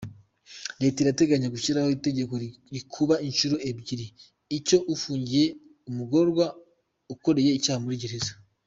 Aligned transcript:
Leta 0.81 0.97
irateganya 1.03 1.51
gushyiraho 1.55 1.89
itegeko 1.97 2.33
rikuba 2.75 3.15
inshuro 3.27 3.55
ebyiri 3.69 4.07
icyo 4.57 4.77
afungiye, 4.93 5.45
umugororwa 5.89 6.45
ukoreye 7.13 7.51
icyaha 7.59 7.81
muri 7.85 8.01
gereza. 8.03 8.31